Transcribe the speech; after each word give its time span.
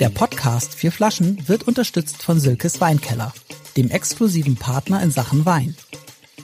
Der 0.00 0.08
Podcast 0.08 0.74
Vier 0.74 0.90
Flaschen 0.90 1.46
wird 1.46 1.68
unterstützt 1.68 2.22
von 2.22 2.40
Silkes 2.40 2.80
Weinkeller, 2.80 3.34
dem 3.76 3.90
exklusiven 3.90 4.56
Partner 4.56 5.02
in 5.02 5.10
Sachen 5.10 5.44
Wein. 5.46 5.76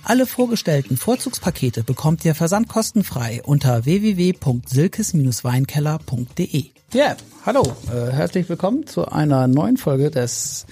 Alle 0.05 0.27
vorgestellten 0.27 0.97
Vorzugspakete 0.97 1.83
bekommt 1.83 2.25
ihr 2.25 2.35
versandkostenfrei 2.35 3.43
unter 3.45 3.85
www.silkes-weinkeller.de. 3.85 6.65
Ja, 6.93 7.17
hallo, 7.45 7.65
äh, 7.93 8.13
herzlich 8.13 8.49
willkommen 8.49 8.87
zu 8.87 9.09
einer 9.09 9.49
neuen 9.49 9.77
Folge 9.77 10.11
des 10.11 10.65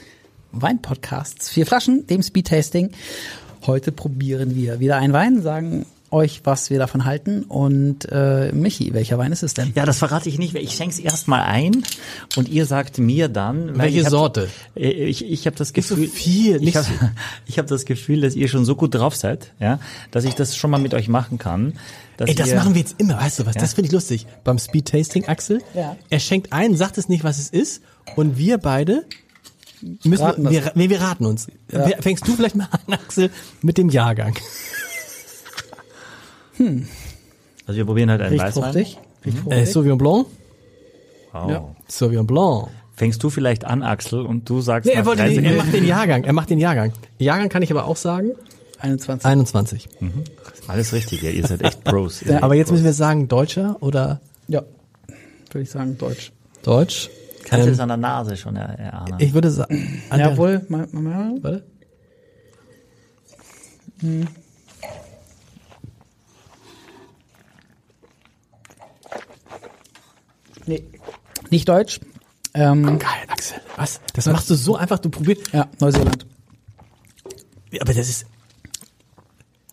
Weinpodcasts 0.52 1.50
Vier 1.50 1.66
Flaschen, 1.66 2.06
dem 2.06 2.22
Speedtasting. 2.22 2.92
Heute 3.66 3.92
probieren 3.92 4.54
wir 4.54 4.80
wieder 4.80 4.96
einen 4.96 5.12
Wein, 5.12 5.42
sagen 5.42 5.84
euch, 6.10 6.42
was 6.44 6.70
wir 6.70 6.78
davon 6.78 7.04
halten. 7.04 7.42
Und 7.44 8.06
äh, 8.10 8.52
Michi, 8.52 8.92
welcher 8.94 9.18
Wein 9.18 9.32
ist 9.32 9.42
es 9.42 9.54
denn? 9.54 9.72
Ja, 9.74 9.84
das 9.84 9.98
verrate 9.98 10.28
ich 10.28 10.38
nicht. 10.38 10.54
Ich 10.54 10.72
schenke 10.72 10.94
es 10.94 10.98
erstmal 10.98 11.42
ein 11.42 11.84
und 12.36 12.48
ihr 12.48 12.66
sagt 12.66 12.98
mir 12.98 13.28
dann. 13.28 13.78
Welche 13.78 13.98
ich 13.98 14.04
hab, 14.04 14.10
Sorte? 14.10 14.48
Ich, 14.74 15.24
ich 15.24 15.46
habe 15.46 15.56
das 15.56 15.72
Gefühl, 15.72 15.98
nicht 15.98 16.12
so 16.12 16.16
viel, 16.16 16.60
nicht 16.60 16.68
ich 16.70 16.76
habe 16.76 16.86
ich 17.46 17.58
hab 17.58 17.66
das 17.66 17.84
Gefühl, 17.84 18.20
dass 18.20 18.34
ihr 18.34 18.48
schon 18.48 18.64
so 18.64 18.74
gut 18.76 18.94
drauf 18.94 19.16
seid, 19.16 19.52
ja, 19.58 19.78
dass 20.10 20.24
ich 20.24 20.34
das 20.34 20.56
schon 20.56 20.70
mal 20.70 20.78
mit 20.78 20.94
euch 20.94 21.08
machen 21.08 21.38
kann. 21.38 21.74
Ey, 22.18 22.34
das 22.34 22.48
ihr, 22.48 22.56
machen 22.56 22.74
wir 22.74 22.80
jetzt 22.80 22.94
immer, 22.98 23.18
weißt 23.18 23.40
du 23.40 23.46
was? 23.46 23.54
Ja. 23.54 23.60
Das 23.60 23.74
finde 23.74 23.88
ich 23.88 23.92
lustig. 23.92 24.26
Beim 24.44 24.58
Speed 24.58 24.88
Tasting, 24.88 25.26
Axel, 25.26 25.62
Ja. 25.74 25.96
er 26.08 26.18
schenkt 26.20 26.52
ein, 26.52 26.76
sagt 26.76 26.98
es 26.98 27.08
nicht, 27.08 27.24
was 27.24 27.38
es 27.38 27.50
ist, 27.50 27.82
und 28.14 28.38
wir 28.38 28.58
beide 28.58 29.04
müssen, 30.04 30.24
Raten 30.24 30.50
wir, 30.50 30.72
wir, 30.74 30.90
wir 30.90 31.00
raten 31.00 31.26
uns. 31.26 31.48
Ja. 31.70 31.88
Fängst 32.00 32.26
du 32.26 32.34
vielleicht 32.34 32.56
mal 32.56 32.68
an, 32.70 32.94
Axel, 32.94 33.30
mit 33.62 33.76
dem 33.76 33.90
Jahrgang? 33.90 34.34
Also 36.58 37.76
wir 37.78 37.84
probieren 37.84 38.10
halt 38.10 38.20
einen 38.22 38.32
Riecht 38.32 38.44
Weißwein. 38.44 38.62
fruchtig. 38.64 38.98
Riecht 39.24 39.36
Äh, 39.36 39.40
fruchtig. 39.40 39.72
Sauvignon 39.72 39.98
Blanc? 39.98 40.26
Wow. 41.32 41.50
Ja. 41.50 41.76
Sauvignon 41.88 42.26
Blanc. 42.26 42.68
Fängst 42.96 43.22
du 43.22 43.28
vielleicht 43.30 43.64
an, 43.66 43.82
Axel, 43.82 44.20
und 44.24 44.48
du 44.48 44.60
sagst 44.62 44.86
Nee, 44.88 44.94
er 44.94 45.04
wollte 45.04 45.22
30 45.22 45.40
nicht, 45.42 45.50
er 45.50 45.56
macht 45.58 45.72
den 45.74 45.84
Jahrgang, 45.86 46.24
er 46.24 46.32
macht 46.32 46.48
den 46.50 46.58
Jahrgang. 46.58 46.92
Jahrgang 47.18 47.48
kann 47.50 47.62
ich 47.62 47.70
aber 47.70 47.84
auch 47.84 47.96
sagen, 47.96 48.30
21. 48.78 49.26
21. 49.26 49.88
Alles 50.66 50.92
richtig, 50.94 51.20
ja, 51.22 51.30
ihr 51.30 51.46
seid 51.46 51.60
echt 51.62 51.84
Pros. 51.84 52.22
Ihr 52.22 52.32
Ja, 52.32 52.42
Aber 52.42 52.54
jetzt 52.54 52.70
müssen 52.72 52.84
wir 52.84 52.92
sagen, 52.94 53.28
Deutscher 53.28 53.76
oder 53.80 54.20
Ja, 54.48 54.62
würde 55.50 55.62
ich 55.62 55.70
sagen, 55.70 55.98
Deutsch. 55.98 56.32
Deutsch? 56.62 57.10
Kannst 57.44 57.66
du 57.66 57.70
Ähm, 57.70 57.74
das 57.74 57.80
an 57.80 57.88
der 57.88 57.96
Nase 57.98 58.36
schon 58.36 58.56
er- 58.56 58.78
erahnen? 58.78 59.16
ich 59.18 59.34
würde 59.34 59.50
sagen, 59.50 60.02
Jawohl, 60.16 60.64
mal, 60.68 60.88
mal, 60.92 61.02
mal. 61.02 61.34
Warte. 61.42 61.64
Nee, 70.66 70.84
nicht 71.50 71.68
Deutsch. 71.68 72.00
Ähm, 72.54 72.98
Geil, 72.98 73.08
Axel. 73.28 73.58
Was? 73.76 74.00
Das 74.14 74.26
machst 74.26 74.48
du 74.50 74.54
so 74.54 74.76
einfach, 74.76 74.98
du 74.98 75.10
probierst. 75.10 75.52
ja, 75.52 75.68
Neuseeland. 75.78 76.26
Aber 77.80 77.92
das 77.92 78.08
ist. 78.08 78.26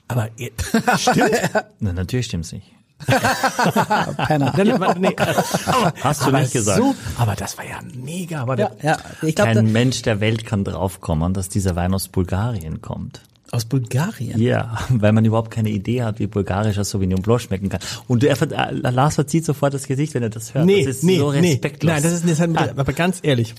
Aber 0.07 0.29
stimmt. 0.97 1.31
Na, 1.79 1.93
natürlich 1.93 2.25
stimmt's 2.25 2.51
nicht. 2.51 2.71
Penner. 3.07 4.53
Nein, 4.55 4.79
nein, 4.79 4.95
nee. 4.99 5.15
Hast 6.03 6.21
du 6.21 6.25
aber 6.27 6.39
nicht 6.41 6.53
gesagt. 6.53 6.77
So, 6.77 6.95
aber 7.17 7.35
das 7.35 7.57
war 7.57 7.65
ja 7.65 7.79
mega. 7.95 8.41
Aber 8.41 8.57
Ja, 8.57 8.71
ja, 8.81 8.97
ich 9.21 9.35
glaube, 9.35 9.53
Kein 9.53 9.71
Mensch 9.71 10.01
der 10.03 10.19
Welt 10.19 10.45
kann 10.45 10.63
draufkommen, 10.63 11.33
dass 11.33 11.49
dieser 11.49 11.75
Wein 11.75 11.93
aus 11.93 12.07
Bulgarien 12.07 12.81
kommt. 12.81 13.21
Aus 13.53 13.65
Bulgarien. 13.65 14.41
Ja, 14.41 14.79
weil 14.89 15.11
man 15.11 15.23
überhaupt 15.23 15.51
keine 15.51 15.69
Idee 15.69 16.03
hat, 16.03 16.19
wie 16.19 16.27
bulgarischer 16.27 16.83
Sauvignon 16.83 17.21
Blanc 17.21 17.41
schmecken 17.41 17.69
kann. 17.69 17.81
Und 18.07 18.23
er, 18.23 18.41
äh, 18.41 18.73
Lars 18.73 19.15
verzieht 19.15 19.45
sofort 19.45 19.73
das 19.73 19.87
Gesicht, 19.87 20.13
wenn 20.15 20.23
er 20.23 20.29
das 20.29 20.53
hört. 20.53 20.65
nee, 20.65 20.83
das 20.83 20.97
ist 20.97 21.03
nee, 21.03 21.17
so 21.17 21.31
nee. 21.31 21.51
respektlos. 21.51 21.93
Nein, 21.93 22.03
das 22.03 22.13
ist, 22.13 22.23
das 22.23 22.31
ist 22.31 22.39
halt, 22.39 22.77
aber 22.77 22.93
ganz 22.93 23.19
ehrlich. 23.21 23.53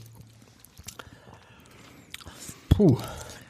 Puh. 2.68 2.98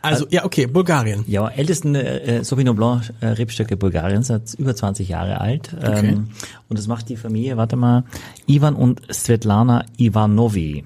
Also, 0.02 0.26
ja, 0.28 0.44
okay, 0.44 0.66
Bulgarien. 0.66 1.24
Ja, 1.26 1.48
ältesten 1.48 1.94
äh, 1.94 2.44
Sauvignon 2.44 2.76
Blanc 2.76 3.10
äh, 3.20 3.28
Rebstöcke 3.28 3.78
Bulgariens, 3.78 4.28
hat 4.28 4.52
über 4.58 4.76
20 4.76 5.08
Jahre 5.08 5.40
alt. 5.40 5.74
Ähm, 5.82 6.28
und 6.68 6.78
das 6.78 6.88
macht 6.88 7.08
die 7.08 7.16
Familie, 7.16 7.56
warte 7.56 7.76
mal, 7.76 8.04
Ivan 8.46 8.74
und 8.74 9.00
Svetlana 9.10 9.86
Ivanovi. 9.96 10.84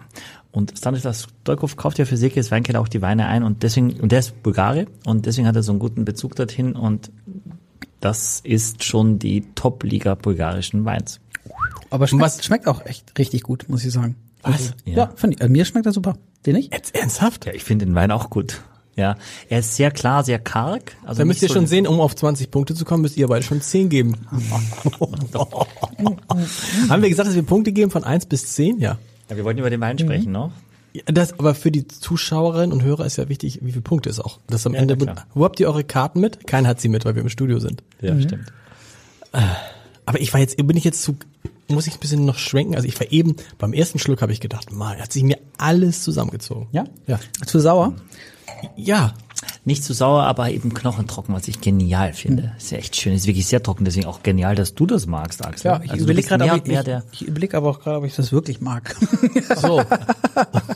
Und 0.51 0.77
Stanislas 0.79 1.27
Dolkov 1.45 1.77
kauft 1.77 1.99
ja 1.99 2.05
für 2.05 2.17
Sekes 2.17 2.51
Weinkeller 2.51 2.81
auch 2.81 2.89
die 2.89 3.03
Weine 3.03 3.27
ein 3.27 3.43
und 3.43 3.63
deswegen, 3.63 3.93
und 4.01 4.13
der 4.13 4.21
ist 4.21 4.43
Bulgare 4.43 4.87
und 5.05 5.27
deswegen 5.27 5.47
hat 5.47 5.55
er 5.57 5.63
so 5.63 5.73
einen 5.73 5.79
guten 5.79 6.05
Bezug 6.05 6.35
dorthin 6.37 6.73
und 6.75 7.11
das 8.01 8.41
ist 8.45 8.83
schon 8.85 9.19
die 9.19 9.45
Top-Liga 9.55 10.15
bulgarischen 10.15 10.85
Weins. 10.85 11.21
Aber 11.91 12.07
schmeckt, 12.07 12.23
was- 12.25 12.45
schmeckt 12.45 12.67
auch 12.67 12.85
echt 12.87 13.19
richtig 13.19 13.43
gut, 13.43 13.67
muss 13.69 13.85
ich 13.85 13.93
sagen. 13.93 14.17
Was? 14.43 14.73
Ja, 14.85 14.95
Ja. 14.97 15.13
finde 15.17 15.37
ich. 15.37 15.43
Äh, 15.43 15.49
mir 15.49 15.65
schmeckt 15.65 15.87
er 15.87 15.93
super. 15.93 16.17
Den 16.47 16.55
nicht? 16.57 16.73
Jetzt 16.73 16.95
ernsthaft? 16.95 17.45
Ja, 17.47 17.53
ich 17.53 17.65
finde 17.65 17.85
den 17.87 17.95
Wein 17.95 18.11
auch 18.11 18.31
gut. 18.31 18.63
Ja, 18.97 19.17
er 19.49 19.61
ist 19.61 19.77
sehr 19.77 19.91
klar, 19.93 20.25
sehr 20.25 20.39
karg. 20.41 20.97
Also 21.05 21.19
Da 21.21 21.25
müsst 21.25 21.43
ihr 21.43 21.49
so- 21.49 21.55
schon 21.55 21.67
sehen, 21.67 21.87
um 21.87 22.01
auf 22.01 22.17
20 22.17 22.51
Punkte 22.51 22.75
zu 22.75 22.85
kommen, 22.85 23.03
müsst 23.03 23.17
ihr 23.17 23.29
beide 23.29 23.45
schon 23.45 23.61
10 23.61 23.89
geben. 23.91 24.15
Haben 26.89 27.03
wir 27.03 27.09
gesagt, 27.09 27.29
dass 27.29 27.35
wir 27.35 27.43
Punkte 27.43 27.73
geben 27.73 27.91
von 27.91 28.05
1 28.05 28.27
bis 28.27 28.55
10? 28.55 28.79
Ja. 28.81 28.99
Ja, 29.29 29.37
wir 29.37 29.45
wollten 29.45 29.61
über 29.61 29.71
den 29.71 29.81
Wein 29.81 29.99
sprechen, 29.99 30.33
ne? 30.33 30.51
Ja, 30.95 31.03
Das, 31.07 31.39
aber 31.39 31.55
für 31.55 31.71
die 31.71 31.87
Zuschauerinnen 31.87 32.73
und 32.73 32.83
Hörer 32.83 33.05
ist 33.07 33.17
ja 33.19 33.29
wichtig, 33.29 33.61
wie 33.63 33.71
viele 33.71 33.83
Punkte 33.83 34.09
es 34.11 34.21
auch. 34.21 34.39
Das 34.47 34.67
am 34.67 34.75
Ende. 34.75 34.97
na 34.99 35.13
klar. 35.13 35.27
Wo 35.35 35.45
habt 35.45 35.61
ihr 35.61 35.69
eure 35.69 35.85
Karten 35.85 36.21
mit? 36.21 36.47
Keiner 36.47 36.69
hat 36.69 36.81
sie 36.81 36.89
mit, 36.89 37.05
weil 37.05 37.15
wir 37.15 37.23
im 37.23 37.29
Studio 37.29 37.59
sind. 37.59 37.83
Ja, 38.01 38.19
stimmt. 38.21 38.51
Aber 40.07 40.21
ich 40.21 40.33
war 40.33 40.41
jetzt, 40.41 40.57
bin 40.57 40.77
ich 40.77 40.85
jetzt 40.85 41.03
zu, 41.03 41.17
muss 41.69 41.87
ich 41.87 41.95
ein 41.95 42.01
bisschen 42.01 42.25
noch 42.25 42.39
schwenken? 42.39 42.75
Also 42.75 42.89
ich 42.89 42.99
war 42.99 43.13
eben, 43.13 43.37
beim 43.59 43.75
ersten 43.75 43.99
Schluck 43.99 44.23
habe 44.23 44.33
ich 44.33 44.41
gedacht, 44.41 44.73
man, 44.73 44.99
hat 44.99 45.13
sich 45.13 45.23
mir 45.23 45.39
alles 45.59 46.03
zusammengezogen. 46.03 46.69
Ja? 46.73 46.85
Ja. 47.07 47.21
Zu 47.45 47.61
sauer? 47.61 47.95
Ja. 48.77 49.15
Nicht 49.69 49.85
zu 49.85 49.93
sauer, 49.93 50.23
aber 50.23 50.51
eben 50.51 50.73
knochentrocken, 50.73 51.35
was 51.35 51.47
ich 51.47 51.61
genial 51.61 52.15
finde. 52.15 52.53
Ist 52.57 52.71
ja 52.71 52.79
echt 52.79 52.97
schön, 52.97 53.13
ist 53.13 53.27
wirklich 53.27 53.47
sehr 53.47 53.63
trocken, 53.63 53.85
deswegen 53.85 54.07
auch 54.07 54.23
genial, 54.23 54.55
dass 54.55 54.75
du 54.75 54.87
das 54.87 55.05
magst, 55.05 55.45
Axel. 55.45 55.71
Ja, 55.73 55.81
ich 55.85 55.91
Also 55.91 56.05
überlege 56.05 56.27
gerade, 56.27 56.47
ich, 56.47 56.65
mehr 56.65 57.03
ich, 57.13 57.21
ich 57.21 57.29
überlege 57.29 57.55
aber 57.55 57.69
auch 57.69 57.81
gerade, 57.81 57.99
ob 57.99 58.07
ich 58.07 58.15
das 58.17 58.33
wirklich 58.33 58.63
mag. 58.63 58.97
So. 59.61 59.83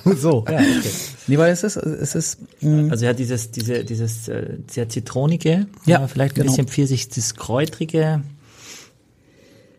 so. 0.15 0.45
Ja, 0.47 0.59
okay. 0.59 0.91
nee, 1.27 1.39
weil 1.39 1.53
es 1.53 1.63
ist, 1.63 1.77
es 1.77 2.15
ist, 2.15 2.39
mh, 2.61 2.91
Also 2.91 3.07
er 3.07 3.13
hat 3.13 3.19
dieses, 3.19 3.51
diese, 3.51 3.83
dieses 3.83 4.29
äh, 4.29 4.59
sehr 4.69 4.91
zitronige, 4.91 5.69
Ja, 5.87 6.05
äh, 6.05 6.09
vielleicht 6.09 6.35
ein 6.35 6.43
genau. 6.43 6.53
bisschen 6.53 6.69
Pfirsich, 6.69 7.09
das 7.09 7.35
kräutrige, 7.35 8.21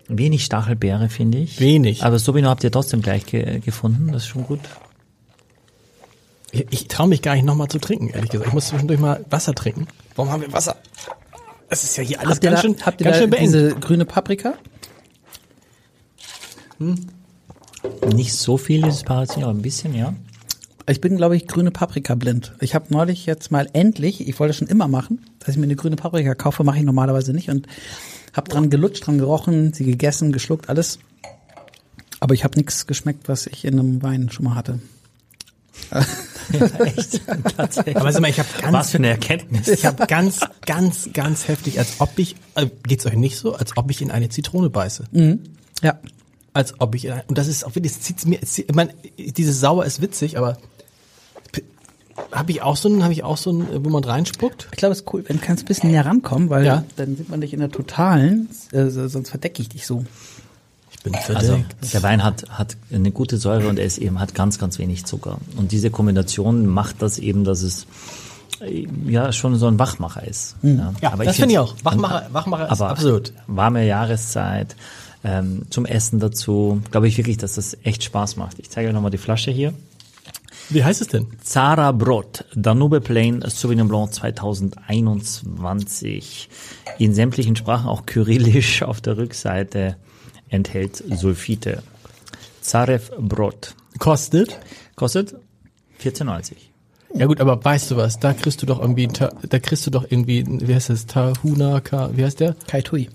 wenig 0.07 0.43
Stachelbeere, 0.43 1.09
finde 1.09 1.37
ich. 1.37 1.59
Wenig. 1.59 2.03
Aber 2.03 2.17
Sauvignon 2.17 2.49
habt 2.49 2.63
ihr 2.63 2.71
trotzdem 2.71 3.03
gleich 3.03 3.27
ge 3.27 3.59
gefunden, 3.59 4.11
das 4.11 4.23
ist 4.23 4.29
schon 4.29 4.43
gut. 4.45 4.61
Ich, 6.53 6.67
ich 6.69 6.87
traue 6.87 7.07
mich 7.07 7.21
gar 7.21 7.33
nicht 7.33 7.45
nochmal 7.45 7.67
zu 7.67 7.79
trinken, 7.79 8.09
ehrlich 8.09 8.29
gesagt. 8.29 8.47
Ich 8.47 8.53
muss 8.53 8.67
zwischendurch 8.67 8.99
mal 8.99 9.25
Wasser 9.29 9.55
trinken. 9.55 9.87
Warum 10.15 10.31
haben 10.31 10.41
wir 10.41 10.53
Wasser? 10.53 10.77
Es 11.69 11.83
ist 11.83 11.97
ja 11.97 12.03
hier 12.03 12.19
alles 12.19 12.35
habt 12.35 12.43
ihr 12.43 12.49
ganz 12.51 12.61
da, 12.61 12.67
schön, 12.67 12.85
habt 12.85 13.01
ihr 13.01 13.05
ganz 13.05 13.17
da 13.17 13.21
schön 13.21 13.29
beengt. 13.31 13.47
diese 13.47 13.75
grüne 13.75 14.05
Paprika? 14.05 14.53
Nicht 18.13 18.33
so 18.33 18.57
viel 18.57 18.83
dieses 18.83 19.03
Parazin, 19.03 19.43
aber 19.43 19.53
ein 19.53 19.63
bisschen, 19.63 19.95
ja. 19.95 20.13
Ich 20.87 21.01
bin, 21.01 21.17
glaube 21.17 21.35
ich, 21.35 21.47
grüne 21.47 21.71
Paprika 21.71 22.13
blind. 22.13 22.53
Ich 22.59 22.75
habe 22.75 22.85
neulich 22.89 23.25
jetzt 23.25 23.51
mal 23.51 23.67
endlich, 23.73 24.27
ich 24.27 24.39
wollte 24.39 24.49
das 24.49 24.57
schon 24.57 24.67
immer 24.67 24.87
machen, 24.87 25.25
dass 25.39 25.49
ich 25.49 25.57
mir 25.57 25.63
eine 25.63 25.75
grüne 25.75 25.95
Paprika 25.95 26.35
kaufe, 26.35 26.63
mache 26.63 26.77
ich 26.77 26.83
normalerweise 26.83 27.33
nicht 27.33 27.49
und 27.49 27.67
habe 28.33 28.49
dran 28.49 28.69
gelutscht, 28.69 29.07
dran 29.07 29.17
gerochen, 29.17 29.73
sie 29.73 29.85
gegessen, 29.85 30.31
geschluckt, 30.31 30.69
alles. 30.69 30.99
Aber 32.19 32.35
ich 32.35 32.43
habe 32.43 32.57
nichts 32.57 32.85
geschmeckt, 32.85 33.27
was 33.27 33.47
ich 33.47 33.65
in 33.65 33.79
einem 33.79 34.03
Wein 34.03 34.29
schon 34.29 34.45
mal 34.45 34.55
hatte. 34.55 34.79
Echt? 36.51 37.21
Tatsächlich. 37.57 37.97
Aber 37.97 38.11
sag 38.11 38.21
mal, 38.21 38.29
ich 38.29 38.39
habe 38.39 38.49
ganz, 38.61 38.73
Was 38.73 38.91
für 38.91 38.97
eine 38.97 39.09
Erkenntnis. 39.09 39.67
ich 39.67 39.85
habe 39.85 40.05
ganz, 40.07 40.41
ganz, 40.65 41.09
ganz 41.13 41.47
heftig, 41.47 41.79
als 41.79 41.99
ob 41.99 42.17
ich, 42.17 42.35
äh, 42.55 42.67
geht's 42.87 43.05
euch 43.05 43.13
nicht 43.15 43.37
so, 43.37 43.53
als 43.55 43.75
ob 43.77 43.89
ich 43.91 44.01
in 44.01 44.11
eine 44.11 44.29
Zitrone 44.29 44.69
beiße. 44.69 45.05
Ja. 45.81 45.99
Als 46.53 46.73
ob 46.79 46.93
ich, 46.95 47.05
in 47.05 47.13
ein- 47.13 47.23
und 47.27 47.37
das 47.37 47.47
ist 47.47 47.65
auch 47.65 47.73
wirklich, 47.75 47.93
es 47.93 48.01
zieht's 48.01 48.25
mir, 48.25 48.39
es 48.41 48.57
ich 48.59 48.73
meine, 48.73 48.93
dieses 49.17 49.59
Sauer 49.59 49.85
ist 49.85 50.01
witzig, 50.01 50.37
aber 50.37 50.57
habe 52.31 52.51
ich 52.51 52.61
auch 52.61 52.77
so 52.77 52.89
einen, 52.89 53.03
habe 53.03 53.13
ich 53.13 53.23
auch 53.23 53.37
so 53.37 53.49
einen, 53.49 53.83
wo 53.83 53.89
man 53.89 54.03
reinspuckt? 54.03 54.67
Ich 54.71 54.77
glaube, 54.77 54.91
es 54.93 54.99
ist 55.01 55.13
cool, 55.13 55.23
wenn 55.27 55.37
du 55.37 55.43
kannst 55.43 55.63
ein 55.63 55.67
bisschen 55.67 55.89
näher 55.89 56.05
rankommen, 56.05 56.49
weil 56.49 56.65
Ja. 56.65 56.83
dann 56.95 57.15
sieht 57.15 57.29
man 57.29 57.41
dich 57.41 57.53
in 57.53 57.59
der 57.59 57.71
totalen, 57.71 58.49
äh, 58.71 58.87
sonst 58.89 59.29
verdecke 59.29 59.61
ich 59.63 59.69
dich 59.69 59.85
so. 59.87 60.05
Bin 61.03 61.13
Also 61.15 61.33
verdeckt. 61.53 61.93
der 61.93 62.01
Wein 62.03 62.23
hat, 62.23 62.45
hat 62.49 62.77
eine 62.91 63.11
gute 63.11 63.37
Säure 63.37 63.67
und 63.67 63.77
er 63.77 63.85
ist 63.85 63.97
eben 63.97 64.19
hat 64.19 64.33
ganz, 64.35 64.57
ganz 64.57 64.79
wenig 64.79 65.03
Zucker. 65.05 65.37
Und 65.57 65.71
diese 65.73 65.89
Kombination 65.89 66.65
macht 66.65 67.01
das 67.01 67.19
eben, 67.19 67.43
dass 67.43 67.61
es 67.61 67.85
äh, 68.61 68.87
ja 69.07 69.33
schon 69.33 69.57
so 69.57 69.67
ein 69.67 69.79
Wachmacher 69.79 70.25
ist. 70.25 70.55
Ja, 70.61 70.93
Ja, 71.01 71.15
das 71.17 71.35
finde 71.35 71.51
ich 71.53 71.59
auch. 71.59 71.75
Wachmacher- 71.83 72.27
Wachmacher 72.31 72.65
ist 72.65 72.71
aber 72.71 72.89
absolut. 72.91 73.33
Warme 73.47 73.85
Jahreszeit, 73.85 74.77
ähm, 75.25 75.63
zum 75.69 75.85
Essen 75.85 76.19
dazu, 76.19 76.81
glaube 76.91 77.07
ich 77.09 77.17
wirklich, 77.17 77.35
dass 77.37 77.55
das 77.55 77.77
echt 77.83 78.03
Spaß 78.03 78.37
macht. 78.37 78.59
Ich 78.59 78.69
zeige 78.69 78.87
euch 78.87 78.93
nochmal 78.93 79.11
die 79.11 79.17
Flasche 79.17 79.51
hier. 79.51 79.73
Wie 80.69 80.83
heißt 80.85 81.01
es 81.01 81.09
denn? 81.09 81.27
Zara 81.43 81.91
Brot, 81.91 82.45
Danube 82.55 83.01
Plain 83.01 83.43
Sauvignon 83.45 83.89
Blanc 83.89 84.13
2021. 84.13 86.49
In 86.99 87.13
sämtlichen 87.13 87.55
Sprachen, 87.55 87.87
auch 87.87 88.05
kyrillisch 88.05 88.83
auf 88.83 89.01
der 89.01 89.17
Rückseite, 89.17 89.95
enthält 90.53 91.03
Sulfite. 91.15 91.81
Zarev 92.61 93.11
Brot. 93.19 93.75
Kostet? 93.99 94.57
Kostet 94.95 95.35
14,90. 96.01 96.53
Ja 97.15 97.25
gut, 97.27 97.39
aber 97.41 97.63
weißt 97.63 97.91
du 97.91 97.97
was? 97.97 98.19
Da 98.19 98.33
kriegst 98.33 98.61
du 98.61 98.65
doch 98.65 98.79
irgendwie, 98.79 99.07
Ta- 99.07 99.31
da 99.47 99.59
kriegst 99.59 99.85
du 99.85 99.91
doch 99.91 100.05
irgendwie, 100.09 100.43
wie 100.47 100.73
heißt 100.73 100.89
das? 100.89 101.05
Tahuna, 101.05 101.79
Ka, 101.81 102.09
wie 102.15 102.23
heißt 102.23 102.39
der? 102.39 102.55
Kai 102.67 102.81
Tui. 102.81 103.09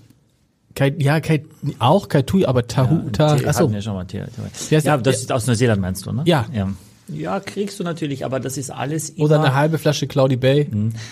Kai, 0.75 0.93
ja, 0.99 1.19
Kai, 1.19 1.43
auch 1.79 2.07
Kai 2.07 2.21
Tui, 2.21 2.45
aber 2.45 2.67
Tahu, 2.67 3.09
Ta, 3.09 3.35
Die 3.35 3.45
achso. 3.47 3.67
ja 3.69 3.81
schon 3.81 3.93
mal 3.95 4.05
Tee- 4.05 4.23
Tee- 4.23 4.69
Wie 4.71 4.75
heißt 4.75 4.85
Ja, 4.85 4.95
der- 4.97 5.11
das 5.11 5.21
ist 5.21 5.31
aus 5.31 5.47
Neuseeland 5.47 5.81
meinst 5.81 6.05
du, 6.05 6.11
ne? 6.13 6.23
Ja. 6.25 6.45
ja. 6.53 6.69
Ja, 7.13 7.39
kriegst 7.39 7.79
du 7.79 7.83
natürlich, 7.83 8.25
aber 8.25 8.39
das 8.39 8.57
ist 8.57 8.69
alles 8.69 9.09
immer, 9.09 9.25
Oder 9.25 9.39
eine 9.41 9.53
halbe 9.53 9.77
Flasche 9.77 10.07
Cloudy 10.07 10.37
Bay. 10.37 10.69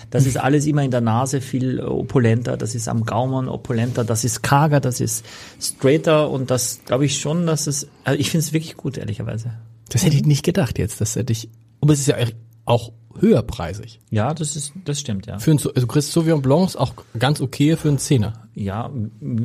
das 0.09 0.25
ist 0.25 0.37
alles 0.37 0.65
immer 0.65 0.83
in 0.83 0.91
der 0.91 1.01
Nase 1.01 1.41
viel 1.41 1.79
opulenter, 1.79 2.57
das 2.57 2.75
ist 2.75 2.87
am 2.87 3.03
Gaumen 3.05 3.49
opulenter, 3.49 4.03
das 4.03 4.23
ist 4.23 4.43
karger, 4.43 4.79
das 4.79 4.99
ist 4.99 5.25
straighter 5.59 6.29
und 6.29 6.51
das 6.51 6.81
glaube 6.85 7.05
ich 7.05 7.19
schon, 7.19 7.45
dass 7.47 7.67
es, 7.67 7.87
also 8.03 8.19
ich 8.19 8.29
finde 8.29 8.45
es 8.45 8.53
wirklich 8.53 8.77
gut, 8.77 8.97
ehrlicherweise. 8.97 9.51
Das 9.89 10.03
hätte 10.03 10.15
ich 10.15 10.25
nicht 10.25 10.43
gedacht 10.43 10.77
jetzt. 10.79 10.99
Das 11.01 11.15
hätte 11.15 11.31
ich, 11.33 11.49
aber 11.81 11.93
es 11.93 11.99
ist 11.99 12.07
ja 12.07 12.17
auch 12.65 12.91
höherpreisig. 13.19 13.99
Ja, 14.09 14.33
das 14.33 14.55
ist, 14.55 14.73
das 14.85 14.99
stimmt, 14.99 15.25
ja. 15.25 15.39
Für 15.39 15.51
ein, 15.51 15.57
also 15.57 15.71
du 15.73 15.87
kriegst 15.87 16.11
Sauvignon 16.11 16.41
Blancs 16.41 16.75
auch 16.75 16.93
ganz 17.17 17.41
okay 17.41 17.75
für 17.75 17.87
einen 17.87 17.97
Zehner. 17.97 18.33
Ja, 18.53 18.91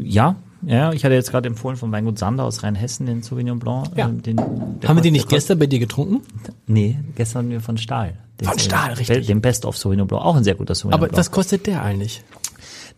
ja, 0.03 0.37
ja, 0.64 0.93
ich 0.93 1.05
hatte 1.05 1.14
jetzt 1.14 1.31
gerade 1.31 1.49
empfohlen 1.49 1.76
von 1.76 1.91
Weingut 1.93 2.19
Sander 2.19 2.44
aus 2.44 2.62
Rheinhessen 2.62 3.06
den 3.06 3.23
Sauvignon 3.23 3.59
Blanc. 3.59 3.88
Ja. 3.97 4.09
ähm, 4.09 4.23
den, 4.23 4.38
Haben 4.38 4.79
wir 4.81 4.94
die 4.94 5.09
kost- 5.09 5.12
nicht 5.12 5.29
gestern 5.29 5.59
bei 5.59 5.67
dir 5.67 5.79
getrunken? 5.79 6.20
Nee, 6.67 6.99
gestern 7.17 7.41
hatten 7.41 7.50
wir 7.50 7.61
von 7.61 7.79
Stahl. 7.79 8.14
Den- 8.41 8.49
Von 8.49 8.59
Stahl, 8.59 8.88
den- 8.91 8.99
richtig. 8.99 9.26
Den 9.26 9.41
Best 9.41 9.64
of 9.64 9.76
Sauvignon 9.76 10.06
Blanc, 10.06 10.25
auch 10.25 10.37
ein 10.37 10.44
sehr 10.44 10.55
guter 10.55 10.75
Sauvignon 10.75 10.94
Aber 10.94 11.09
Blanc. 11.09 11.19
was 11.19 11.31
kostet 11.31 11.67
der 11.67 11.82
eigentlich? 11.82 12.23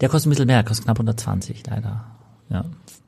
der 0.00 0.08
kostet 0.08 0.26
ein 0.28 0.30
bisschen 0.30 0.46
mehr, 0.46 0.56
der 0.56 0.64
kostet 0.64 0.84
knapp 0.86 0.98
120, 0.98 1.62
leider. 1.68 2.04
Ja. 2.50 2.64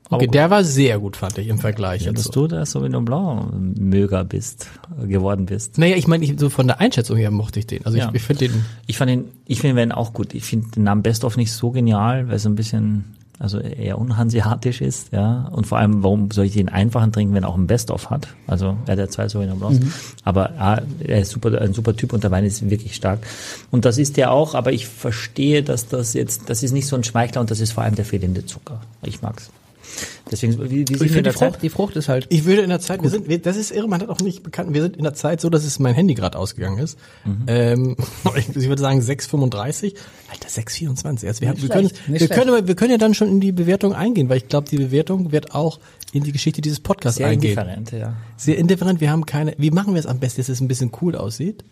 Aber 0.09 0.19
Okay, 0.19 0.29
der 0.29 0.51
war 0.51 0.63
sehr 0.63 1.01
gut, 1.01 1.17
fand 1.17 1.37
ich 1.39 1.49
im 1.49 1.59
Vergleich. 1.59 2.03
Ja, 2.05 2.13
dass 2.13 2.25
so. 2.27 2.31
du 2.31 2.47
der 2.47 2.65
Sauvignon 2.65 3.05
Blanc 3.05 3.53
Möger 3.77 4.23
bist, 4.23 4.69
äh, 5.03 5.09
geworden 5.09 5.47
bist. 5.47 5.79
Naja, 5.79 5.97
ich 5.97 6.07
meine, 6.07 6.25
ich, 6.25 6.39
so 6.39 6.49
von 6.49 6.69
der 6.69 6.79
Einschätzung 6.81 7.17
her 7.17 7.33
mochte 7.33 7.59
ich 7.59 7.67
den. 7.67 7.85
Also 7.85 7.99
Ja. 7.99 8.11
ich, 8.11 8.15
ich 8.17 8.23
finde 8.23 8.47
den, 8.49 8.65
Ich 8.87 8.99
fand 8.99 9.11
den, 9.11 9.25
ich 9.47 9.61
finde 9.61 9.81
den 9.83 9.91
auch 9.91 10.13
gut. 10.13 10.33
Ich 10.35 10.45
finde 10.45 10.69
den 10.71 10.85
Namen 10.85 11.03
Best 11.03 11.25
of 11.25 11.37
nicht 11.37 11.51
so 11.53 11.73
genial, 11.73 12.29
weil 12.29 12.39
so 12.39 12.49
ein 12.49 12.55
bisschen, 12.55 13.17
also 13.39 13.59
eher 13.59 13.99
unhanseatisch 13.99 14.81
ist, 14.81 15.13
ja. 15.13 15.49
Und 15.53 15.67
vor 15.67 15.79
allem, 15.79 16.03
warum 16.03 16.31
soll 16.31 16.47
ich 16.47 16.53
den 16.53 16.69
einfachen 16.69 17.13
trinken, 17.13 17.35
wenn 17.35 17.43
er 17.45 17.51
auch 17.51 17.57
ein 17.57 17.67
Best 17.67 17.91
of 17.91 18.09
hat? 18.09 18.29
Also, 18.47 18.77
er 18.87 18.93
hat 18.93 18.99
ja 18.99 19.09
zwei 19.09 19.29
Sauvignon 19.29 19.59
Blancs. 19.59 19.79
Aber 20.25 20.53
ja, 20.55 20.81
er 21.01 21.21
ist 21.21 21.33
super, 21.33 21.61
ein 21.61 21.75
super 21.75 21.95
Typ 21.95 22.13
und 22.13 22.25
der 22.25 22.31
Wein 22.31 22.45
ist 22.45 22.69
wirklich 22.71 22.95
stark. 22.95 23.21
Und 23.71 23.85
das 23.85 23.99
ist 23.99 24.17
der 24.17 24.33
auch, 24.33 24.55
aber 24.55 24.73
ich 24.73 24.87
verstehe, 24.87 25.63
dass 25.63 25.89
das 25.89 26.15
jetzt, 26.15 26.49
das 26.49 26.63
ist 26.63 26.73
nicht 26.73 26.87
so 26.87 26.97
ein 26.97 27.05
Schmeichler 27.05 27.41
und 27.41 27.51
das 27.51 27.61
ist 27.61 27.73
vor 27.73 27.85
allem 27.85 27.95
der 27.95 28.05
fehlende 28.05 28.47
Zucker. 28.47 28.81
Ich 29.03 29.21
mag's. 29.21 29.51
Deswegen, 30.31 30.59
wie, 30.71 30.89
wie 30.89 30.95
finde 30.97 31.23
der 31.23 31.33
die 31.33 31.39
Zeit? 31.39 31.53
Frucht, 31.53 31.63
die 31.63 31.69
Frucht 31.69 31.97
ist 31.97 32.09
halt. 32.09 32.27
ich 32.31 32.45
würde 32.45 32.63
in 32.63 32.69
der 32.69 32.81
Zeit, 32.81 33.03
wir 33.03 33.11
sind, 33.11 33.29
wir, 33.29 33.39
das 33.39 33.57
ist 33.57 33.71
irre, 33.71 33.89
man 33.89 34.01
hat 34.01 34.09
auch 34.09 34.21
nicht 34.21 34.43
bekannt, 34.43 34.75
wir 34.75 34.83
sind 34.83 34.97
in 34.97 35.05
der 35.05 35.15
Zeit 35.15 35.41
so, 35.41 35.51
dass 35.51 35.65
es 35.65 35.79
mein 35.79 35.95
Handy 35.95 36.15
gerade 36.15 36.39
ausgegangen 36.39 36.79
ist. 36.79 36.99
Mhm. 37.25 37.45
Ähm, 37.47 37.97
ich, 38.37 38.49
ich 38.49 38.69
würde 38.69 38.83
sagen 38.83 39.01
6,35. 39.01 39.95
Alter, 40.31 40.49
6,24. 40.49 41.27
Also 41.27 41.41
wir, 41.41 41.49
haben, 41.49 41.63
wir, 41.63 41.69
können, 41.69 41.91
wir, 42.07 42.19
schlecht. 42.19 42.33
können, 42.33 42.67
wir 42.67 42.75
können 42.75 42.91
ja 42.91 42.99
dann 42.99 43.15
schon 43.15 43.29
in 43.29 43.41
die 43.41 43.53
Bewertung 43.53 43.95
eingehen, 43.95 44.29
weil 44.29 44.39
ich 44.39 44.49
glaube, 44.49 44.69
die 44.69 44.79
Bewertung 44.79 45.33
wird 45.33 45.55
auch 45.55 45.79
in 46.13 46.25
die 46.25 46.33
Geschichte 46.33 46.61
dieses 46.61 46.81
Podcasts 46.81 47.19
Sehr 47.19 47.29
eingehen. 47.29 47.51
indifferent, 47.51 47.93
ja. 47.93 48.15
Sehr 48.37 48.59
indifferent, 48.59 49.01
wir 49.01 49.11
haben 49.11 49.27
keine, 49.27 49.55
wie 49.59 49.71
machen 49.71 49.95
wir 49.95 50.01
es 50.01 50.07
am 50.07 50.19
besten, 50.19 50.41
dass 50.41 50.49
es 50.49 50.61
ein 50.61 50.69
bisschen 50.69 50.91
cool 51.01 51.15
aussieht? 51.15 51.65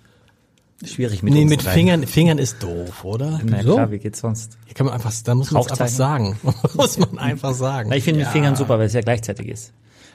Schwierig 0.82 1.22
mit 1.22 1.32
nee, 1.32 1.44
mit 1.44 1.64
dreien. 1.64 1.74
Fingern, 1.74 2.06
Fingern 2.06 2.38
ist 2.38 2.62
doof, 2.62 3.04
oder? 3.04 3.40
Na 3.44 3.62
So. 3.62 3.74
klar, 3.74 3.90
wie 3.90 3.98
geht's 3.98 4.20
sonst? 4.20 4.58
Hier 4.66 4.74
kann 4.74 4.86
man 4.86 4.94
einfach, 4.94 5.12
da 5.24 5.34
muss 5.34 5.50
man 5.50 5.62
es 5.62 5.70
einfach 5.70 5.88
sagen. 5.88 6.36
muss 6.74 6.98
man 6.98 7.18
einfach 7.18 7.54
sagen. 7.54 7.88
Na, 7.90 7.96
ich 7.96 8.04
finde 8.04 8.20
mit 8.20 8.28
Fingern 8.28 8.56
super, 8.56 8.78
weil 8.78 8.86
es 8.86 8.92
ja 8.92 9.00
gleichzeitig 9.00 9.48
ist. 9.48 9.72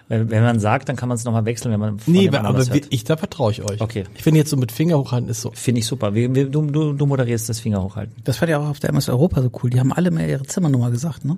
Wenn, 0.10 0.30
wenn 0.32 0.44
man 0.44 0.60
sagt, 0.60 0.90
dann 0.90 0.96
kann 0.96 1.08
man 1.08 1.16
es 1.18 1.24
nochmal 1.24 1.46
wechseln, 1.46 1.72
wenn 1.72 1.80
man 1.80 2.00
von 2.00 2.12
Nee, 2.14 2.30
aber, 2.30 2.58
hört. 2.58 2.88
ich, 2.90 3.04
da 3.04 3.16
vertraue 3.16 3.52
ich 3.52 3.62
euch. 3.64 3.80
Okay. 3.80 4.06
Ich 4.16 4.24
finde 4.24 4.40
jetzt 4.40 4.50
so 4.50 4.58
mit 4.58 4.72
Finger 4.72 4.98
hochhalten 4.98 5.30
ist 5.30 5.42
so. 5.42 5.52
Finde 5.54 5.80
ich 5.80 5.86
super. 5.86 6.14
Wir, 6.16 6.34
wir, 6.34 6.50
du, 6.50 6.64
du, 6.64 6.94
du 6.94 7.06
moderierst 7.06 7.48
das 7.48 7.60
Finger 7.60 7.82
hochhalten. 7.84 8.16
Das 8.24 8.38
fand 8.38 8.50
ich 8.50 8.56
auch 8.56 8.68
auf 8.68 8.80
der 8.80 8.90
MS 8.90 9.08
Europa 9.08 9.42
so 9.42 9.52
cool. 9.64 9.70
Die 9.70 9.80
haben 9.80 9.94
alle 9.94 10.10
mal 10.12 10.28
ihre 10.28 10.44
Zimmernummer 10.44 10.90
gesagt, 10.90 11.26
ne? 11.26 11.38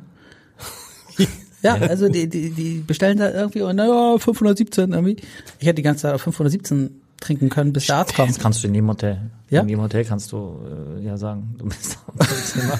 ja, 1.62 1.74
also 1.76 2.08
die, 2.08 2.30
die, 2.30 2.50
die 2.52 2.80
bestellen 2.80 3.18
da 3.18 3.30
irgendwie 3.30 3.62
und 3.62 3.76
naja, 3.76 4.18
517 4.18 4.94
irgendwie. 4.94 5.18
Ich 5.60 5.68
hätte 5.68 5.76
die 5.76 5.82
ganze 5.82 6.04
Zeit 6.04 6.14
auf 6.14 6.22
517 6.22 7.00
trinken 7.22 7.50
können, 7.50 7.72
bis 7.72 7.86
der 7.88 7.98
Arzt 7.98 8.16
kommt. 8.16 8.30
Das 8.30 8.40
kannst 8.40 8.62
du 8.64 8.68
in 8.68 8.74
jedem 8.74 8.90
Hotel. 8.90 9.32
Ja? 9.50 9.62
In 9.62 9.70
jedem 9.70 9.82
Hotel 9.84 10.04
kannst 10.04 10.32
du 10.34 10.60
äh, 10.98 11.06
ja 11.06 11.18
sagen, 11.18 11.56
du 11.58 11.66
bist 11.66 11.98
auf 12.18 12.28
dem 12.28 12.38
Zimmer. 12.46 12.80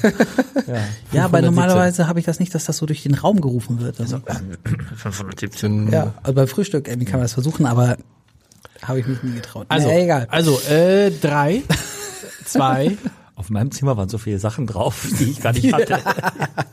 ja. 0.68 0.82
Ja, 1.14 1.26
aber 1.26 1.40
517. 1.40 1.46
normalerweise 1.46 2.08
habe 2.08 2.20
ich 2.20 2.26
das 2.26 2.40
nicht, 2.40 2.54
dass 2.54 2.66
das 2.66 2.78
so 2.78 2.86
durch 2.86 3.04
den 3.04 3.14
Raum 3.14 3.40
gerufen 3.40 3.80
wird. 3.80 4.00
Also, 4.02 4.20
517. 4.98 5.92
ja, 5.92 6.14
also 6.24 6.34
beim 6.34 6.48
Frühstück 6.48 6.88
irgendwie 6.88 7.06
kann 7.06 7.20
man 7.20 7.24
das 7.26 7.34
versuchen, 7.34 7.66
aber 7.66 7.98
habe 8.82 9.00
ich 9.00 9.08
mich 9.08 9.22
nie 9.24 9.34
getraut. 9.36 9.68
Also, 9.70 9.88
nee, 9.88 10.04
egal. 10.04 10.28
also 10.32 10.60
äh, 10.62 11.12
drei, 11.12 11.62
zwei, 12.46 12.98
Auf 13.36 13.50
meinem 13.50 13.72
Zimmer 13.72 13.96
waren 13.98 14.10
so 14.10 14.18
viele 14.18 14.40
Sachen 14.40 14.66
drauf, 14.68 15.06
die 15.20 15.26
ich 15.32 15.42
gar 15.42 15.54
nicht 15.54 15.72
hatte. 15.74 16.00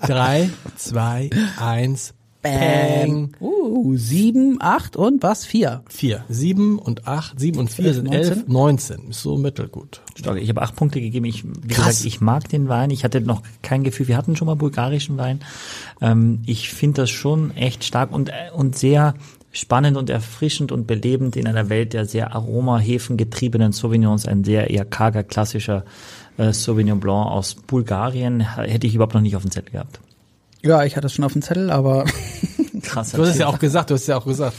drei, 0.06 0.48
zwei, 0.76 1.28
eins, 1.58 2.14
Bang. 2.42 3.34
Uh, 3.40 3.96
sieben, 3.96 4.58
acht 4.60 4.96
und 4.96 5.22
was? 5.22 5.44
Vier. 5.44 5.82
vier. 5.88 6.24
Sieben 6.28 6.78
und 6.78 7.06
acht, 7.08 7.38
sieben 7.40 7.58
und 7.58 7.70
vier 7.70 7.94
sind 7.94 8.04
19. 8.04 8.22
elf, 8.22 8.48
neunzehn. 8.48 9.10
Ist 9.10 9.22
so 9.22 9.36
mittelgut. 9.36 10.00
Stark. 10.16 10.40
Ich 10.40 10.48
habe 10.48 10.62
acht 10.62 10.76
Punkte 10.76 11.00
gegeben. 11.00 11.26
Ich, 11.26 11.44
wie 11.44 11.68
Krass. 11.68 11.88
gesagt, 11.88 12.06
ich 12.06 12.20
mag 12.20 12.48
den 12.48 12.68
Wein. 12.68 12.90
Ich 12.90 13.04
hatte 13.04 13.20
noch 13.20 13.42
kein 13.62 13.82
Gefühl. 13.82 14.08
Wir 14.08 14.16
hatten 14.16 14.36
schon 14.36 14.46
mal 14.46 14.54
bulgarischen 14.54 15.16
Wein. 15.18 15.40
Ähm, 16.00 16.40
ich 16.46 16.70
finde 16.70 17.02
das 17.02 17.10
schon 17.10 17.56
echt 17.56 17.84
stark 17.84 18.12
und, 18.12 18.28
äh, 18.28 18.52
und 18.54 18.76
sehr 18.76 19.14
spannend 19.50 19.96
und 19.96 20.08
erfrischend 20.08 20.70
und 20.70 20.86
belebend 20.86 21.34
in 21.34 21.48
einer 21.48 21.68
Welt 21.68 21.92
der 21.92 22.04
sehr 22.04 22.34
Aroma-Hefen 22.34 23.16
getriebenen 23.16 23.72
Sauvignons. 23.72 24.26
Ein 24.26 24.44
sehr 24.44 24.70
eher 24.70 24.84
karger, 24.84 25.24
klassischer 25.24 25.84
äh, 26.36 26.52
Sauvignon 26.52 27.00
Blanc 27.00 27.26
aus 27.30 27.54
Bulgarien. 27.54 28.40
Hätte 28.40 28.86
ich 28.86 28.94
überhaupt 28.94 29.14
noch 29.14 29.20
nicht 29.20 29.34
auf 29.34 29.42
dem 29.42 29.50
Zettel 29.50 29.72
gehabt. 29.72 30.00
Ja, 30.62 30.84
ich 30.84 30.96
hatte 30.96 31.06
es 31.06 31.12
schon 31.14 31.24
auf 31.24 31.32
dem 31.32 31.42
Zettel, 31.42 31.70
aber 31.70 32.04
Krass. 32.82 33.12
Du 33.12 33.22
hast 33.22 33.30
es 33.30 33.38
ja 33.38 33.46
auch 33.48 33.58
gesagt, 33.58 33.90
du 33.90 33.94
hast 33.94 34.02
es 34.02 34.06
ja 34.06 34.16
auch 34.18 34.24
gesagt. 34.24 34.54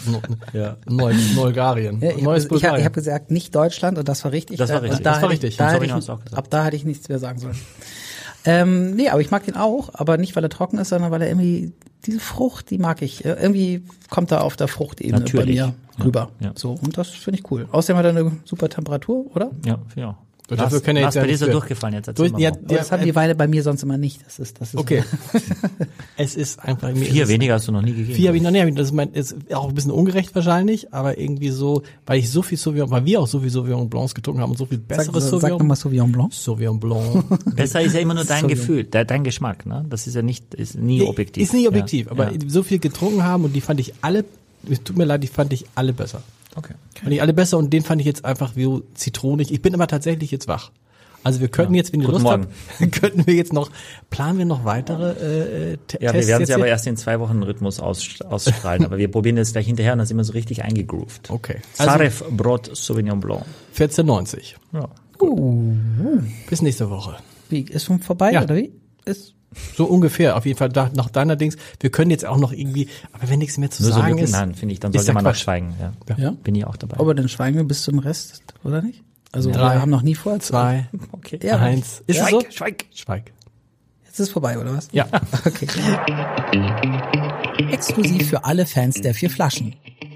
Ja. 0.54 0.76
Neu, 0.88 1.14
Bulgarien. 1.36 2.02
Ja, 2.02 2.12
ich 2.12 2.22
Neues 2.22 2.24
habe 2.24 2.38
ich 2.38 2.44
hab, 2.44 2.50
Bulgarien. 2.50 2.80
ich 2.82 2.86
hab 2.86 2.94
gesagt, 2.94 3.32
nicht 3.32 3.56
Deutschland 3.56 3.98
und 3.98 4.08
das 4.10 4.24
war 4.24 4.32
richtig. 4.32 4.58
Das 4.58 4.70
war 4.72 4.82
richtig. 4.82 5.02
Da 5.02 5.14
Das 5.14 5.22
war 5.22 5.30
richtig. 5.30 5.50
Ich, 5.52 5.58
da 5.58 5.68
ich, 5.68 5.74
Sauvignon 5.76 5.98
hast 5.98 6.08
du 6.10 6.14
auch 6.14 6.20
gesagt. 6.24 6.38
ab 6.38 6.46
da 6.50 6.66
hätte 6.66 6.76
ich 6.76 6.86
nichts 6.86 7.08
mehr 7.10 7.20
sagen 7.20 7.40
sollen. 7.40 7.56
Ähm, 8.46 8.96
nee, 8.96 9.10
aber 9.10 9.20
ich 9.22 9.32
mag 9.32 9.44
den 9.46 9.56
auch, 9.58 9.90
aber 9.94 10.18
nicht, 10.18 10.36
weil 10.36 10.44
er 10.44 10.50
trocken 10.50 10.78
ist, 10.80 10.90
sondern 10.90 11.12
weil 11.12 11.22
er 11.22 11.28
irgendwie, 11.28 11.74
diese 12.06 12.20
Frucht, 12.20 12.70
die 12.70 12.78
mag 12.78 13.02
ich. 13.02 13.26
Äh, 13.26 13.34
Irgendwie 13.42 13.84
kommt 14.10 14.32
er 14.32 14.44
auf 14.44 14.56
der 14.56 14.68
Fruchtebene 14.70 15.20
Natürlich. 15.20 15.46
bei 15.60 15.66
mir 15.68 15.74
Ja. 15.98 16.04
rüber. 16.06 16.30
Ja. 16.40 16.52
So, 16.56 16.72
und 16.82 16.98
das 16.98 17.10
finde 17.10 17.40
ich 17.40 17.52
cool. 17.52 17.68
Außerdem 17.72 17.98
hat 17.98 18.06
er 18.06 18.12
eine 18.12 18.32
super 18.46 18.70
Temperatur, 18.70 19.26
oder? 19.36 19.52
Ja, 19.66 19.78
finde 19.94 20.16
Und 20.50 20.60
dafür 20.60 20.82
kann 20.82 20.96
er 20.96 21.04
Lars, 21.04 21.16
jetzt 21.16 21.26
ja 21.26 21.32
ist 21.32 21.42
er 21.42 21.48
für- 21.48 21.52
durchgefallen 21.54 21.94
jetzt. 21.94 22.18
Durch, 22.18 22.32
ja. 22.38 22.50
Aber 22.50 22.58
das 22.68 22.92
haben 22.92 23.04
die 23.04 23.16
Weine 23.16 23.36
bei 23.36 23.48
mir 23.48 23.62
sonst 23.62 23.84
immer 23.84 23.98
nicht. 23.98 24.26
Das 24.26 24.40
ist, 24.40 24.60
das 24.60 24.74
ist 24.74 24.80
Okay. 24.80 25.04
es 26.18 26.36
ist 26.36 26.60
einfach 26.60 26.92
mir 26.92 27.06
Vier 27.06 27.28
weniger 27.28 27.56
hast 27.56 27.68
du 27.68 27.72
noch 27.72 27.82
nie 27.82 27.94
gegeben. 27.94 28.14
Vier 28.14 28.30
habe 28.30 28.38
ich 28.38 28.44
noch 28.44 28.52
nicht. 28.52 28.78
Das 28.78 28.88
ist, 28.88 28.94
mein, 28.94 29.14
ist 29.14 29.36
auch 29.54 29.70
ein 29.70 29.76
bisschen 29.76 29.92
ungerecht 29.92 30.34
wahrscheinlich, 30.34 30.94
aber 30.94 31.18
irgendwie 31.18 31.50
so, 31.50 31.84
weil 32.06 32.20
ich 32.20 32.30
so 32.30 32.42
viel 32.42 32.58
Sauvignon, 32.58 32.90
weil 32.90 33.06
wir 33.06 33.20
auch 33.20 33.28
so 33.28 33.40
viel 33.40 33.50
Sauvignon 33.50 33.90
Blancs 33.90 34.16
getrunken 34.16 34.42
haben 34.42 34.52
und 34.52 34.58
so 34.58 34.66
viel 34.66 34.80
Sag, 34.80 34.88
besseres 34.88 35.24
sag 35.24 35.32
Sauvignon, 35.32 35.60
nochmal 35.60 35.78
Sauvignon 35.78 36.12
Blanc. 36.12 36.34
Sauvignon 36.34 36.80
Blanc. 36.80 37.26
Besser 37.56 37.82
ist 37.82 37.94
ja 37.94 38.00
immer 38.00 38.16
nur 38.16 38.26
dein 38.26 38.42
Sorry. 38.42 38.54
Gefühl, 38.54 38.84
de, 38.86 39.06
dein 39.06 39.24
Geschmack, 39.24 39.66
ne? 39.66 39.86
Das 39.90 40.08
ist 40.08 40.16
ja 40.16 40.22
nicht, 40.22 40.54
ist 40.56 40.76
nie 40.76 41.02
objektiv. 41.04 41.44
Ist 41.44 41.54
nicht 41.54 41.68
objektiv, 41.68 42.08
ja. 42.08 42.12
aber 42.12 42.32
ja. 42.32 42.40
so 42.48 42.64
viel 42.64 42.80
getrunken 42.80 43.24
haben 43.24 43.44
und 43.44 43.54
die 43.54 43.62
fand 43.62 43.80
ich 43.80 43.94
alle, 44.02 44.26
es 44.70 44.84
tut 44.84 44.98
mir 44.98 45.06
leid, 45.06 45.24
die 45.24 45.28
fand 45.28 45.54
ich 45.54 45.66
alle 45.76 45.94
besser. 45.94 46.22
Okay. 46.60 46.76
Fand 47.00 47.12
ich 47.12 47.22
alle 47.22 47.34
besser 47.34 47.58
und 47.58 47.72
den 47.72 47.84
fand 47.84 48.02
ich 48.02 48.08
jetzt 48.08 48.26
einfach 48.26 48.56
wie 48.56 48.82
zitronig. 48.94 49.52
Ich 49.52 49.62
bin 49.62 49.74
aber 49.74 49.88
tatsächlich 49.88 50.32
jetzt 50.32 50.48
wach. 50.48 50.72
Also 51.24 51.42
wir 51.42 51.50
könnten 51.50 51.76
jetzt, 51.76 51.92
wenn 51.92 52.00
ihr 52.00 52.06
Guten 52.08 52.24
Lust 52.24 52.32
habt, 52.80 52.92
könnten 53.02 53.28
wir 53.28 53.34
jetzt 53.34 53.52
noch, 53.52 53.70
planen 54.10 54.38
wir 54.38 54.46
noch 54.46 54.64
weitere 54.64 55.74
äh, 55.74 55.78
Te 55.88 55.98
Ja, 56.02 56.14
wir 56.14 56.26
werden 56.28 56.46
sie 56.46 56.54
aber 56.54 56.68
erst 56.68 56.88
in 56.88 56.96
zwei 56.96 57.20
Wochen 57.20 57.44
Rhythmus 57.44 57.80
aus, 57.80 58.22
ausstrahlen, 58.22 58.86
aber 58.86 58.98
wir 58.98 59.12
probieren 59.12 59.36
das 59.36 59.52
gleich 59.52 59.66
hinterher 59.66 59.94
und 59.94 59.98
dann 60.00 60.08
sind 60.08 60.16
wir 60.18 60.24
so 60.24 60.34
richtig 60.34 60.64
eingegroovt. 60.64 61.30
Okay. 61.30 61.58
Also 61.78 61.92
Zarev 61.92 62.24
Brot 62.32 62.70
Sauvignon 62.74 63.20
Blanc. 63.20 63.44
14,90. 63.78 64.56
Ja. 64.74 64.90
Bis 66.50 66.62
nächste 66.62 66.90
Woche. 66.90 67.18
Wie, 67.50 67.62
ist 67.62 67.86
schon 67.86 68.00
vorbei, 68.00 68.32
Ja. 68.32 68.44
oder 68.44 68.56
wie? 68.56 68.72
Ist, 69.06 69.34
So 69.76 69.86
ungefähr, 69.86 70.38
auf 70.38 70.46
jeden 70.46 70.58
Fall 70.58 70.70
da, 70.70 70.92
nach 70.94 71.10
deiner 71.10 71.36
Dings. 71.36 71.58
Wir 71.80 71.90
können 71.90 72.12
jetzt 72.12 72.26
auch 72.26 72.38
noch 72.38 72.52
irgendwie, 72.52 72.88
aber 73.14 73.30
wenn 73.30 73.40
nichts 73.40 73.58
mehr 73.58 73.72
zu 73.72 73.82
Nur 73.84 73.92
so 73.92 73.98
sagen 73.98 74.12
Lücken, 74.12 74.24
ist, 74.24 74.32
nein, 74.32 74.54
finde 74.54 74.74
ich, 74.74 74.80
dann 74.80 74.94
sollte 74.94 75.14
man 75.14 75.24
noch 75.24 75.36
schweigen. 75.36 75.74
Ja. 75.80 76.16
ja. 76.18 76.32
Bin 76.44 76.56
ich 76.56 76.66
auch 76.66 76.78
dabei. 76.78 77.00
Aber 77.00 77.16
dann 77.16 77.28
schweigen 77.28 77.58
wir 77.58 77.64
bis 77.64 77.82
zum 77.84 78.00
Rest, 78.00 78.44
oder 78.64 78.82
nicht? 78.82 79.04
Also 79.32 79.52
Drei, 79.52 79.76
wir 79.76 79.82
haben 79.82 79.92
noch 79.92 80.02
nie 80.02 80.16
vor. 80.16 80.40
zwei, 80.40 80.88
okay. 81.12 81.40
Ja, 81.42 81.58
eins. 81.58 82.04
Ist 82.08 82.20
es 82.20 82.30
Schweig, 82.30 82.32
so? 82.32 82.52
schweig. 82.52 82.86
Schweig. 82.94 83.32
Jetzt 84.06 84.20
ist 84.20 84.30
vorbei, 84.32 84.58
oder 84.60 84.74
was? 84.76 84.90
Ja. 84.92 85.08
Okay. 85.46 85.68
Exklusiv 87.72 88.30
für 88.30 88.44
alle 88.46 88.66
Fans 88.66 88.96
der 89.02 89.14
vier 89.14 89.30
Flaschen. 89.30 89.76